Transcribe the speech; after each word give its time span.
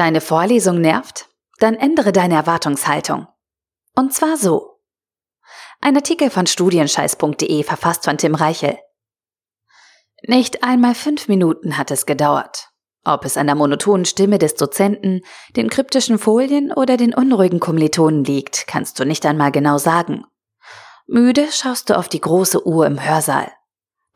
Deine 0.00 0.22
Vorlesung 0.22 0.80
nervt? 0.80 1.28
Dann 1.58 1.74
ändere 1.74 2.10
deine 2.10 2.32
Erwartungshaltung. 2.32 3.26
Und 3.94 4.14
zwar 4.14 4.38
so. 4.38 4.80
Ein 5.82 5.94
Artikel 5.94 6.30
von 6.30 6.46
studienscheiß.de 6.46 7.62
verfasst 7.64 8.06
von 8.06 8.16
Tim 8.16 8.34
Reichel. 8.34 8.78
Nicht 10.26 10.64
einmal 10.64 10.94
fünf 10.94 11.28
Minuten 11.28 11.76
hat 11.76 11.90
es 11.90 12.06
gedauert. 12.06 12.70
Ob 13.04 13.26
es 13.26 13.36
an 13.36 13.46
der 13.46 13.56
monotonen 13.56 14.06
Stimme 14.06 14.38
des 14.38 14.54
Dozenten, 14.54 15.20
den 15.54 15.68
kryptischen 15.68 16.18
Folien 16.18 16.72
oder 16.72 16.96
den 16.96 17.12
unruhigen 17.12 17.60
Kommilitonen 17.60 18.24
liegt, 18.24 18.66
kannst 18.66 18.98
du 19.00 19.04
nicht 19.04 19.26
einmal 19.26 19.52
genau 19.52 19.76
sagen. 19.76 20.24
Müde 21.08 21.52
schaust 21.52 21.90
du 21.90 21.98
auf 21.98 22.08
die 22.08 22.22
große 22.22 22.66
Uhr 22.66 22.86
im 22.86 23.04
Hörsaal. 23.04 23.52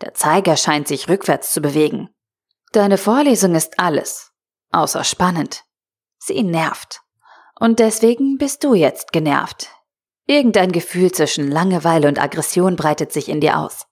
Der 0.01 0.15
Zeiger 0.15 0.57
scheint 0.57 0.89
sich 0.89 1.11
rückwärts 1.11 1.53
zu 1.53 1.61
bewegen. 1.61 2.09
Deine 2.73 2.97
Vorlesung 2.97 3.55
ist 3.55 3.79
alles, 3.79 4.33
außer 4.71 5.05
spannend. 5.05 5.64
Sie 6.27 6.43
nervt. 6.43 7.01
Und 7.59 7.79
deswegen 7.79 8.39
bist 8.39 8.65
du 8.65 8.75
jetzt 8.75 9.13
genervt. 9.13 9.71
Irgendein 10.27 10.73
Gefühl 10.73 11.13
zwischen 11.13 11.51
Langeweile 11.51 12.09
und 12.09 12.19
Aggression 12.19 12.77
breitet 12.77 13.13
sich 13.13 13.29
in 13.29 13.41
dir 13.41 13.59
aus. 13.59 13.87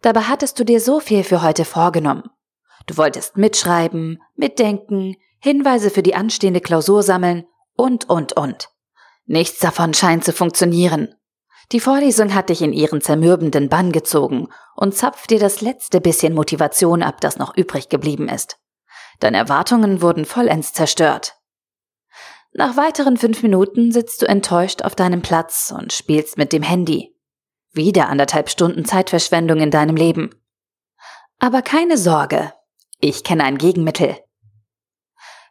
Dabei 0.00 0.22
hattest 0.22 0.58
du 0.58 0.64
dir 0.64 0.80
so 0.80 1.00
viel 1.00 1.24
für 1.24 1.42
heute 1.42 1.64
vorgenommen. 1.64 2.30
Du 2.86 2.96
wolltest 2.96 3.36
mitschreiben, 3.36 4.22
mitdenken, 4.36 5.16
Hinweise 5.40 5.90
für 5.90 6.02
die 6.02 6.14
anstehende 6.14 6.60
Klausur 6.60 7.02
sammeln 7.02 7.46
und, 7.74 8.08
und, 8.08 8.34
und. 8.34 8.68
Nichts 9.26 9.58
davon 9.58 9.92
scheint 9.92 10.24
zu 10.24 10.32
funktionieren. 10.32 11.14
Die 11.72 11.80
Vorlesung 11.80 12.34
hat 12.34 12.48
dich 12.48 12.62
in 12.62 12.72
ihren 12.72 13.00
zermürbenden 13.00 13.68
Bann 13.68 13.92
gezogen 13.92 14.48
und 14.74 14.94
zapft 14.94 15.30
dir 15.30 15.38
das 15.38 15.60
letzte 15.60 16.00
bisschen 16.00 16.34
Motivation 16.34 17.02
ab, 17.02 17.20
das 17.20 17.38
noch 17.38 17.56
übrig 17.56 17.88
geblieben 17.88 18.28
ist. 18.28 18.58
Deine 19.20 19.36
Erwartungen 19.36 20.02
wurden 20.02 20.24
vollends 20.24 20.72
zerstört. 20.72 21.39
Nach 22.52 22.76
weiteren 22.76 23.16
fünf 23.16 23.42
Minuten 23.42 23.92
sitzt 23.92 24.22
du 24.22 24.26
enttäuscht 24.26 24.82
auf 24.82 24.94
deinem 24.94 25.22
Platz 25.22 25.72
und 25.76 25.92
spielst 25.92 26.36
mit 26.36 26.52
dem 26.52 26.62
Handy. 26.62 27.14
Wieder 27.72 28.08
anderthalb 28.08 28.50
Stunden 28.50 28.84
Zeitverschwendung 28.84 29.60
in 29.60 29.70
deinem 29.70 29.94
Leben. 29.94 30.30
Aber 31.38 31.62
keine 31.62 31.96
Sorge, 31.96 32.52
ich 32.98 33.22
kenne 33.22 33.44
ein 33.44 33.56
Gegenmittel. 33.56 34.16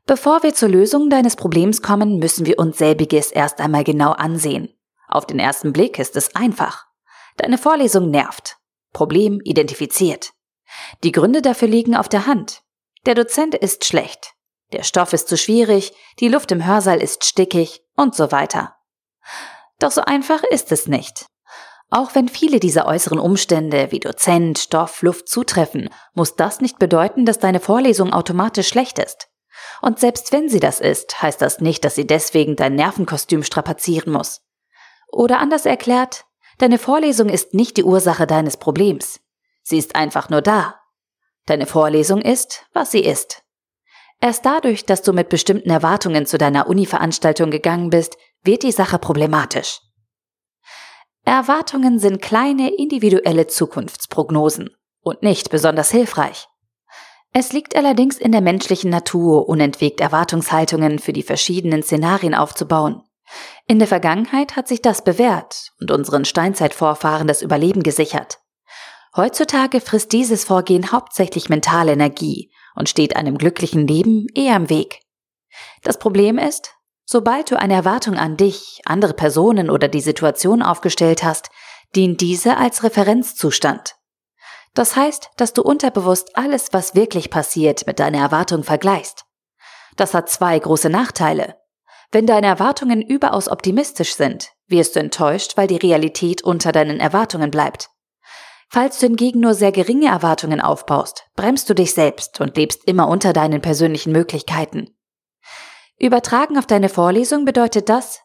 Bevor 0.06 0.44
wir 0.44 0.54
zur 0.54 0.70
Lösung 0.70 1.10
deines 1.10 1.36
Problems 1.36 1.82
kommen, 1.82 2.20
müssen 2.20 2.46
wir 2.46 2.60
uns 2.60 2.78
selbiges 2.78 3.32
erst 3.32 3.62
einmal 3.62 3.84
genau 3.84 4.12
ansehen. 4.12 4.74
Auf 5.08 5.26
den 5.26 5.40
ersten 5.40 5.72
Blick 5.72 6.00
ist 6.00 6.16
es 6.16 6.36
einfach. 6.36 6.86
Deine 7.38 7.58
Vorlesung 7.58 8.10
nervt. 8.10 8.58
Problem 8.92 9.40
identifiziert. 9.44 10.34
Die 11.04 11.12
Gründe 11.12 11.42
dafür 11.42 11.68
liegen 11.68 11.96
auf 11.96 12.10
der 12.10 12.26
Hand. 12.26 12.64
Der 13.06 13.16
Dozent 13.16 13.56
ist 13.56 13.86
schlecht. 13.86 14.34
Der 14.72 14.84
Stoff 14.84 15.14
ist 15.14 15.28
zu 15.28 15.38
schwierig, 15.38 15.94
die 16.20 16.28
Luft 16.28 16.52
im 16.52 16.66
Hörsaal 16.66 17.02
ist 17.02 17.26
stickig 17.26 17.82
und 17.96 18.16
so 18.16 18.32
weiter. 18.32 18.76
Doch 19.80 19.92
so 19.92 20.02
einfach 20.02 20.44
ist 20.44 20.72
es 20.72 20.88
nicht. 20.88 21.26
Auch 21.90 22.14
wenn 22.14 22.30
viele 22.30 22.60
dieser 22.60 22.86
äußeren 22.86 23.18
Umstände 23.18 23.92
wie 23.92 24.00
Dozent, 24.00 24.60
Stoff, 24.60 25.02
Luft 25.02 25.28
zutreffen, 25.28 25.90
muss 26.14 26.36
das 26.36 26.62
nicht 26.62 26.78
bedeuten, 26.78 27.26
dass 27.26 27.40
deine 27.40 27.60
Vorlesung 27.60 28.14
automatisch 28.14 28.68
schlecht 28.68 29.00
ist. 29.00 29.28
Und 29.82 30.00
selbst 30.00 30.32
wenn 30.32 30.50
sie 30.50 30.60
das 30.60 30.80
ist, 30.82 31.22
heißt 31.22 31.42
das 31.42 31.62
nicht, 31.62 31.84
dass 31.84 31.96
sie 31.96 32.06
deswegen 32.06 32.56
dein 32.56 32.76
Nervenkostüm 32.76 33.44
strapazieren 33.44 34.14
muss. 34.14 34.42
Oder 35.08 35.40
anders 35.40 35.66
erklärt, 35.66 36.26
deine 36.60 36.78
Vorlesung 36.78 37.30
ist 37.30 37.56
nicht 37.56 37.78
die 37.78 37.84
Ursache 37.84 38.28
deines 38.28 38.58
Problems. 38.58 39.20
Sie 39.64 39.80
ist 39.80 39.96
einfach 39.96 40.30
nur 40.30 40.42
da. 40.42 40.76
Deine 41.48 41.66
Vorlesung 41.66 42.22
ist, 42.22 42.68
was 42.74 42.92
sie 42.92 43.04
ist. 43.04 43.42
Erst 44.22 44.46
dadurch, 44.46 44.86
dass 44.86 45.02
du 45.02 45.14
mit 45.14 45.30
bestimmten 45.30 45.70
Erwartungen 45.70 46.26
zu 46.26 46.38
deiner 46.38 46.68
Uni-Veranstaltung 46.68 47.52
gegangen 47.52 47.90
bist, 47.90 48.18
wird 48.44 48.64
die 48.64 48.72
Sache 48.72 49.00
problematisch. 49.00 49.80
Erwartungen 51.26 52.00
sind 52.00 52.22
kleine 52.22 52.74
individuelle 52.76 53.48
Zukunftsprognosen 53.48 54.72
und 55.02 55.24
nicht 55.24 55.50
besonders 55.50 55.92
hilfreich. 55.92 56.48
Es 57.32 57.54
liegt 57.54 57.76
allerdings 57.76 58.18
in 58.18 58.32
der 58.32 58.42
menschlichen 58.42 58.90
Natur, 58.90 59.48
unentwegt 59.48 60.02
Erwartungshaltungen 60.02 61.00
für 61.00 61.14
die 61.14 61.24
verschiedenen 61.24 61.84
Szenarien 61.84 62.34
aufzubauen. 62.34 63.04
In 63.68 63.78
der 63.78 63.88
Vergangenheit 63.88 64.56
hat 64.56 64.68
sich 64.68 64.82
das 64.82 65.04
bewährt 65.04 65.72
und 65.80 65.92
unseren 65.92 66.26
Steinzeitvorfahren 66.26 67.28
das 67.28 67.44
Überleben 67.44 67.84
gesichert. 67.84 68.40
Heutzutage 69.16 69.80
frisst 69.80 70.12
dieses 70.12 70.44
Vorgehen 70.44 70.92
hauptsächlich 70.92 71.50
mentale 71.50 71.92
Energie 71.92 72.52
und 72.80 72.90
steht 72.90 73.16
einem 73.16 73.38
glücklichen 73.38 73.86
Leben 73.86 74.26
eher 74.34 74.56
im 74.56 74.70
Weg. 74.70 75.02
Das 75.84 76.00
Problem 76.00 76.40
ist, 76.40 76.74
sobald 77.06 77.52
du 77.52 77.60
eine 77.60 77.76
Erwartung 77.76 78.16
an 78.16 78.38
dich, 78.38 78.82
andere 78.86 79.14
Personen 79.14 79.70
oder 79.70 79.88
die 79.88 80.02
Situation 80.02 80.64
aufgestellt 80.64 81.24
hast, 81.24 81.50
dient 81.96 82.22
diese 82.22 82.58
als 82.58 82.84
Referenzzustand. 82.84 83.96
Das 84.74 84.96
heißt, 84.96 85.30
dass 85.36 85.54
du 85.54 85.62
unterbewusst 85.62 86.38
alles, 86.38 86.70
was 86.72 86.96
wirklich 86.96 87.30
passiert, 87.30 87.86
mit 87.86 88.00
deiner 88.00 88.20
Erwartung 88.20 88.64
vergleichst. 88.64 89.26
Das 89.98 90.14
hat 90.14 90.30
zwei 90.30 90.58
große 90.58 90.90
Nachteile. 90.90 91.56
Wenn 92.12 92.26
deine 92.26 92.48
Erwartungen 92.48 93.02
überaus 93.02 93.50
optimistisch 93.50 94.16
sind, 94.16 94.52
wirst 94.68 94.96
du 94.96 95.00
enttäuscht, 95.00 95.58
weil 95.58 95.68
die 95.68 95.78
Realität 95.78 96.44
unter 96.44 96.72
deinen 96.72 97.00
Erwartungen 97.00 97.52
bleibt. 97.52 97.90
Falls 98.72 99.00
du 99.00 99.08
hingegen 99.08 99.40
nur 99.40 99.56
sehr 99.56 99.72
geringe 99.72 100.08
Erwartungen 100.08 100.62
aufbaust, 100.62 101.26
bremst 101.36 101.70
du 101.70 101.74
dich 101.74 101.94
selbst 101.94 102.40
und 102.40 102.56
lebst 102.56 102.86
immer 102.86 103.08
unter 103.08 103.34
deinen 103.34 103.62
persönlichen 103.62 104.12
Möglichkeiten. 104.12 104.96
Übertragen 105.98 106.58
auf 106.58 106.68
deine 106.68 106.90
Vorlesung 106.90 107.46
bedeutet 107.46 107.90
das, 107.90 108.22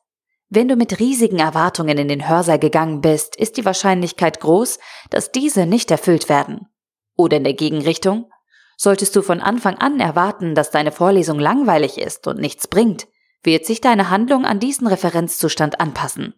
wenn 0.50 0.69
du 0.69 0.77
mit 0.77 1.00
riesigen 1.00 1.38
Erwartungen 1.38 1.97
in 1.97 2.09
den 2.09 2.28
Hörsaal 2.28 2.59
gegangen 2.59 3.00
bist, 3.00 3.37
ist 3.37 3.56
die 3.56 3.65
Wahrscheinlichkeit 3.65 4.41
groß, 4.41 4.78
dass 5.10 5.33
diese 5.33 5.65
nicht 5.65 5.91
erfüllt 5.91 6.28
werden. 6.28 6.69
Oder 7.16 7.38
in 7.38 7.44
der 7.44 7.54
Gegenrichtung, 7.54 8.31
solltest 8.77 9.16
du 9.16 9.22
von 9.22 9.41
Anfang 9.41 9.78
an 9.78 9.99
erwarten, 9.99 10.54
dass 10.54 10.71
deine 10.71 10.93
Vorlesung 10.93 11.38
langweilig 11.38 11.99
ist 11.99 12.27
und 12.27 12.38
nichts 12.38 12.69
bringt, 12.69 13.09
wird 13.43 13.65
sich 13.65 13.81
deine 13.81 14.10
Handlung 14.10 14.44
an 14.44 14.60
diesen 14.60 14.87
Referenzzustand 14.87 15.81
anpassen. 15.81 16.34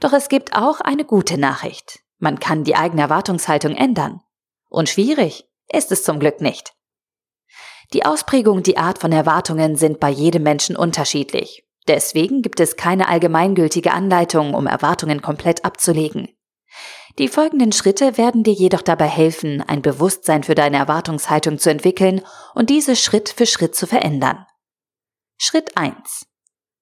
Doch 0.00 0.12
es 0.12 0.28
gibt 0.28 0.54
auch 0.54 0.80
eine 0.80 1.04
gute 1.04 1.38
Nachricht. 1.38 2.00
Man 2.20 2.38
kann 2.38 2.62
die 2.64 2.76
eigene 2.76 3.02
Erwartungshaltung 3.02 3.74
ändern. 3.74 4.20
Und 4.68 4.88
schwierig 4.88 5.48
ist 5.72 5.90
es 5.90 6.04
zum 6.04 6.20
Glück 6.20 6.40
nicht. 6.40 6.74
Die 7.92 8.04
Ausprägung, 8.04 8.62
die 8.62 8.76
Art 8.76 8.98
von 8.98 9.10
Erwartungen 9.10 9.74
sind 9.74 9.98
bei 9.98 10.10
jedem 10.10 10.44
Menschen 10.44 10.76
unterschiedlich. 10.76 11.64
Deswegen 11.88 12.42
gibt 12.42 12.60
es 12.60 12.76
keine 12.76 13.08
allgemeingültige 13.08 13.92
Anleitung, 13.92 14.54
um 14.54 14.68
Erwartungen 14.68 15.22
komplett 15.22 15.64
abzulegen. 15.64 16.28
Die 17.18 17.26
folgenden 17.26 17.72
Schritte 17.72 18.16
werden 18.16 18.44
dir 18.44 18.52
jedoch 18.52 18.82
dabei 18.82 19.08
helfen, 19.08 19.62
ein 19.66 19.82
Bewusstsein 19.82 20.44
für 20.44 20.54
deine 20.54 20.76
Erwartungshaltung 20.76 21.58
zu 21.58 21.70
entwickeln 21.70 22.22
und 22.54 22.70
diese 22.70 22.94
Schritt 22.94 23.30
für 23.30 23.46
Schritt 23.46 23.74
zu 23.74 23.86
verändern. 23.86 24.46
Schritt 25.36 25.76
1. 25.76 26.26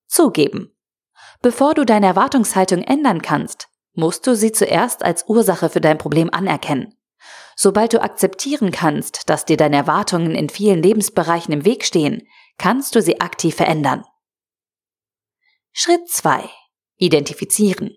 Zugeben. 0.09 0.77
Bevor 1.41 1.75
du 1.75 1.87
deine 1.87 2.07
Erwartungshaltung 2.07 2.83
ändern 2.83 3.23
kannst, 3.23 3.68
musst 3.99 4.29
du 4.29 4.37
sie 4.37 4.53
zuerst 4.53 5.05
als 5.05 5.25
Ursache 5.27 5.69
für 5.69 5.81
dein 5.81 5.99
Problem 5.99 6.33
anerkennen. 6.33 6.95
Sobald 7.57 7.93
du 7.93 8.01
akzeptieren 8.01 8.71
kannst, 8.71 9.29
dass 9.29 9.45
dir 9.45 9.57
deine 9.57 9.77
Erwartungen 9.77 10.37
in 10.37 10.49
vielen 10.49 10.81
Lebensbereichen 10.81 11.53
im 11.53 11.65
Weg 11.65 11.85
stehen, 11.85 12.23
kannst 12.59 12.95
du 12.95 13.03
sie 13.03 13.21
aktiv 13.21 13.57
verändern. 13.57 14.05
Schritt 15.73 16.09
2. 16.09 16.49
Identifizieren. 16.97 17.97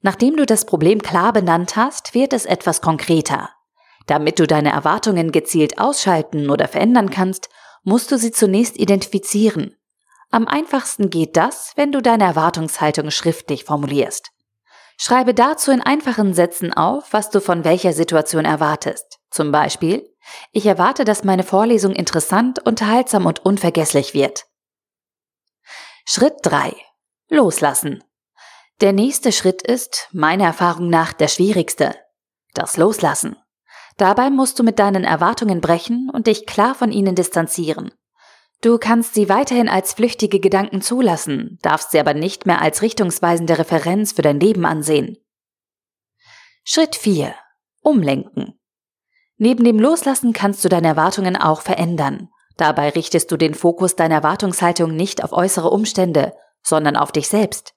Nachdem 0.00 0.34
du 0.36 0.46
das 0.46 0.64
Problem 0.64 1.02
klar 1.02 1.34
benannt 1.34 1.76
hast, 1.76 2.14
wird 2.14 2.32
es 2.32 2.46
etwas 2.46 2.80
konkreter. 2.80 3.50
Damit 4.06 4.38
du 4.38 4.46
deine 4.46 4.72
Erwartungen 4.72 5.30
gezielt 5.30 5.78
ausschalten 5.78 6.48
oder 6.48 6.68
verändern 6.68 7.10
kannst, 7.10 7.50
musst 7.82 8.10
du 8.10 8.16
sie 8.16 8.30
zunächst 8.30 8.78
identifizieren. 8.78 9.76
Am 10.30 10.48
einfachsten 10.48 11.10
geht 11.10 11.36
das, 11.36 11.74
wenn 11.76 11.92
du 11.92 12.00
deine 12.00 12.24
Erwartungshaltung 12.24 13.10
schriftlich 13.10 13.64
formulierst. 13.64 14.30
Schreibe 15.00 15.32
dazu 15.32 15.70
in 15.70 15.80
einfachen 15.80 16.34
Sätzen 16.34 16.72
auf, 16.72 17.12
was 17.12 17.30
du 17.30 17.40
von 17.40 17.62
welcher 17.62 17.92
Situation 17.92 18.44
erwartest. 18.44 19.20
Zum 19.30 19.52
Beispiel, 19.52 20.12
ich 20.50 20.66
erwarte, 20.66 21.04
dass 21.04 21.22
meine 21.22 21.44
Vorlesung 21.44 21.92
interessant, 21.94 22.58
unterhaltsam 22.66 23.24
und 23.24 23.44
unvergesslich 23.44 24.12
wird. 24.12 24.46
Schritt 26.04 26.34
3. 26.42 26.74
Loslassen. 27.28 28.02
Der 28.80 28.92
nächste 28.92 29.30
Schritt 29.30 29.62
ist, 29.62 30.08
meiner 30.12 30.46
Erfahrung 30.46 30.90
nach, 30.90 31.12
der 31.12 31.28
schwierigste. 31.28 31.94
Das 32.52 32.76
Loslassen. 32.76 33.36
Dabei 33.98 34.30
musst 34.30 34.58
du 34.58 34.64
mit 34.64 34.80
deinen 34.80 35.04
Erwartungen 35.04 35.60
brechen 35.60 36.10
und 36.12 36.26
dich 36.26 36.44
klar 36.44 36.74
von 36.74 36.90
ihnen 36.90 37.14
distanzieren. 37.14 37.92
Du 38.60 38.78
kannst 38.78 39.14
sie 39.14 39.28
weiterhin 39.28 39.68
als 39.68 39.92
flüchtige 39.92 40.40
Gedanken 40.40 40.82
zulassen, 40.82 41.58
darfst 41.62 41.92
sie 41.92 42.00
aber 42.00 42.14
nicht 42.14 42.44
mehr 42.44 42.60
als 42.60 42.82
richtungsweisende 42.82 43.58
Referenz 43.58 44.12
für 44.12 44.22
dein 44.22 44.40
Leben 44.40 44.66
ansehen. 44.66 45.16
Schritt 46.64 46.96
4. 46.96 47.34
Umlenken. 47.82 48.58
Neben 49.36 49.62
dem 49.62 49.78
Loslassen 49.78 50.32
kannst 50.32 50.64
du 50.64 50.68
deine 50.68 50.88
Erwartungen 50.88 51.36
auch 51.36 51.62
verändern. 51.62 52.28
Dabei 52.56 52.88
richtest 52.88 53.30
du 53.30 53.36
den 53.36 53.54
Fokus 53.54 53.94
deiner 53.94 54.16
Erwartungshaltung 54.16 54.96
nicht 54.96 55.22
auf 55.22 55.32
äußere 55.32 55.70
Umstände, 55.70 56.34
sondern 56.62 56.96
auf 56.96 57.12
dich 57.12 57.28
selbst. 57.28 57.74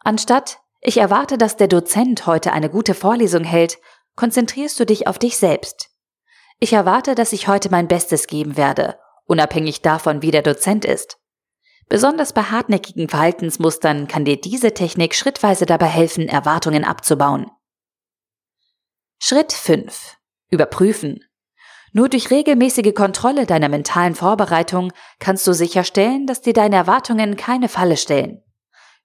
Anstatt 0.00 0.58
ich 0.80 0.96
erwarte, 0.96 1.38
dass 1.38 1.56
der 1.56 1.68
Dozent 1.68 2.26
heute 2.26 2.52
eine 2.52 2.70
gute 2.70 2.94
Vorlesung 2.94 3.44
hält, 3.44 3.78
konzentrierst 4.16 4.80
du 4.80 4.86
dich 4.86 5.06
auf 5.06 5.18
dich 5.18 5.36
selbst. 5.36 5.90
Ich 6.58 6.72
erwarte, 6.72 7.14
dass 7.14 7.32
ich 7.32 7.46
heute 7.46 7.70
mein 7.70 7.86
Bestes 7.86 8.26
geben 8.26 8.56
werde, 8.56 8.98
unabhängig 9.26 9.82
davon, 9.82 10.22
wie 10.22 10.30
der 10.30 10.42
Dozent 10.42 10.84
ist. 10.84 11.18
Besonders 11.88 12.32
bei 12.32 12.42
hartnäckigen 12.42 13.08
Verhaltensmustern 13.08 14.08
kann 14.08 14.24
dir 14.24 14.40
diese 14.40 14.72
Technik 14.72 15.14
schrittweise 15.14 15.66
dabei 15.66 15.86
helfen, 15.86 16.28
Erwartungen 16.28 16.84
abzubauen. 16.84 17.50
Schritt 19.18 19.52
5. 19.52 20.16
Überprüfen. 20.50 21.20
Nur 21.92 22.08
durch 22.08 22.30
regelmäßige 22.30 22.94
Kontrolle 22.94 23.44
deiner 23.44 23.68
mentalen 23.68 24.14
Vorbereitung 24.14 24.92
kannst 25.18 25.46
du 25.46 25.52
sicherstellen, 25.52 26.26
dass 26.26 26.40
dir 26.40 26.54
deine 26.54 26.76
Erwartungen 26.76 27.36
keine 27.36 27.68
Falle 27.68 27.98
stellen. 27.98 28.42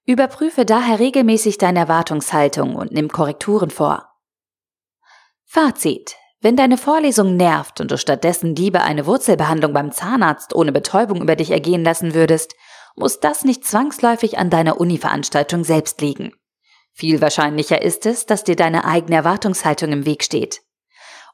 Überprüfe 0.06 0.64
daher 0.64 0.98
regelmäßig 0.98 1.58
deine 1.58 1.80
Erwartungshaltung 1.80 2.76
und 2.76 2.92
nimm 2.92 3.08
Korrekturen 3.08 3.70
vor. 3.70 4.10
Fazit. 5.44 6.16
Wenn 6.40 6.56
deine 6.56 6.78
Vorlesung 6.78 7.36
nervt 7.36 7.80
und 7.80 7.90
du 7.90 7.98
stattdessen 7.98 8.54
lieber 8.54 8.82
eine 8.82 9.06
Wurzelbehandlung 9.06 9.72
beim 9.72 9.90
Zahnarzt 9.90 10.54
ohne 10.54 10.70
Betäubung 10.70 11.20
über 11.20 11.34
dich 11.34 11.50
ergehen 11.50 11.82
lassen 11.82 12.14
würdest, 12.14 12.54
muss 12.94 13.18
das 13.20 13.44
nicht 13.44 13.64
zwangsläufig 13.64 14.38
an 14.38 14.50
deiner 14.50 14.80
Uni-Veranstaltung 14.80 15.64
selbst 15.64 16.00
liegen. 16.00 16.32
Viel 16.92 17.20
wahrscheinlicher 17.20 17.82
ist 17.82 18.06
es, 18.06 18.26
dass 18.26 18.44
dir 18.44 18.56
deine 18.56 18.84
eigene 18.84 19.16
Erwartungshaltung 19.16 19.92
im 19.92 20.06
Weg 20.06 20.22
steht. 20.24 20.62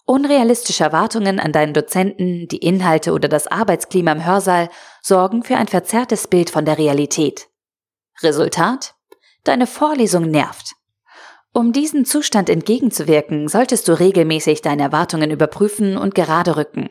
Unrealistische 0.06 0.84
Erwartungen 0.84 1.40
an 1.40 1.52
deinen 1.52 1.72
Dozenten, 1.72 2.46
die 2.48 2.58
Inhalte 2.58 3.12
oder 3.12 3.28
das 3.28 3.46
Arbeitsklima 3.46 4.12
im 4.12 4.24
Hörsaal 4.24 4.68
sorgen 5.00 5.42
für 5.42 5.56
ein 5.56 5.68
verzerrtes 5.68 6.28
Bild 6.28 6.50
von 6.50 6.66
der 6.66 6.76
Realität. 6.76 7.48
Resultat? 8.22 8.94
Deine 9.44 9.66
Vorlesung 9.66 10.30
nervt. 10.30 10.74
Um 11.56 11.72
diesem 11.72 12.04
Zustand 12.04 12.50
entgegenzuwirken, 12.50 13.46
solltest 13.46 13.86
du 13.86 13.96
regelmäßig 13.96 14.60
deine 14.60 14.82
Erwartungen 14.82 15.30
überprüfen 15.30 15.96
und 15.96 16.12
gerade 16.16 16.56
rücken. 16.56 16.90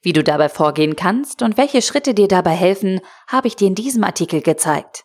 Wie 0.00 0.14
du 0.14 0.24
dabei 0.24 0.48
vorgehen 0.48 0.96
kannst 0.96 1.42
und 1.42 1.58
welche 1.58 1.82
Schritte 1.82 2.14
dir 2.14 2.26
dabei 2.26 2.52
helfen, 2.52 3.02
habe 3.28 3.46
ich 3.46 3.56
dir 3.56 3.68
in 3.68 3.74
diesem 3.74 4.02
Artikel 4.02 4.40
gezeigt. 4.40 5.04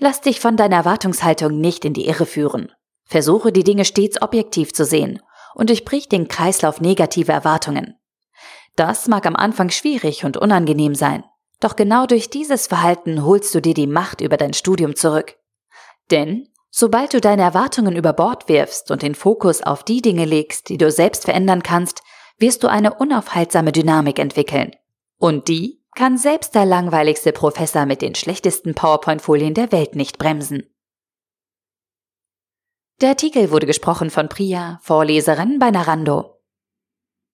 Lass 0.00 0.22
dich 0.22 0.40
von 0.40 0.56
deiner 0.56 0.76
Erwartungshaltung 0.76 1.60
nicht 1.60 1.84
in 1.84 1.92
die 1.92 2.06
Irre 2.06 2.24
führen. 2.24 2.72
Versuche 3.04 3.52
die 3.52 3.62
Dinge 3.62 3.84
stets 3.84 4.20
objektiv 4.22 4.72
zu 4.72 4.86
sehen 4.86 5.20
und 5.54 5.68
durchbrich 5.68 6.08
den 6.08 6.26
Kreislauf 6.26 6.80
negativer 6.80 7.34
Erwartungen. 7.34 7.96
Das 8.74 9.06
mag 9.06 9.26
am 9.26 9.36
Anfang 9.36 9.68
schwierig 9.68 10.24
und 10.24 10.38
unangenehm 10.38 10.94
sein, 10.94 11.24
doch 11.60 11.76
genau 11.76 12.06
durch 12.06 12.30
dieses 12.30 12.68
Verhalten 12.68 13.22
holst 13.22 13.54
du 13.54 13.60
dir 13.60 13.74
die 13.74 13.86
Macht 13.86 14.22
über 14.22 14.38
dein 14.38 14.54
Studium 14.54 14.96
zurück. 14.96 15.36
Denn 16.10 16.48
sobald 16.76 17.14
du 17.14 17.20
deine 17.20 17.42
Erwartungen 17.42 17.94
über 17.94 18.12
Bord 18.12 18.48
wirfst 18.48 18.90
und 18.90 19.02
den 19.02 19.14
Fokus 19.14 19.62
auf 19.62 19.84
die 19.84 20.02
Dinge 20.02 20.24
legst, 20.24 20.68
die 20.68 20.76
du 20.76 20.90
selbst 20.90 21.24
verändern 21.24 21.62
kannst, 21.62 22.02
wirst 22.36 22.64
du 22.64 22.68
eine 22.68 22.94
unaufhaltsame 22.94 23.70
Dynamik 23.70 24.18
entwickeln. 24.18 24.72
Und 25.16 25.46
die 25.46 25.84
kann 25.94 26.18
selbst 26.18 26.56
der 26.56 26.66
langweiligste 26.66 27.30
Professor 27.30 27.86
mit 27.86 28.02
den 28.02 28.16
schlechtesten 28.16 28.74
PowerPoint-Folien 28.74 29.54
der 29.54 29.70
Welt 29.70 29.94
nicht 29.94 30.18
bremsen. 30.18 30.64
Der 33.00 33.10
Artikel 33.10 33.52
wurde 33.52 33.66
gesprochen 33.66 34.10
von 34.10 34.28
Priya, 34.28 34.80
Vorleserin 34.82 35.60
bei 35.60 35.70
Narando. 35.70 36.33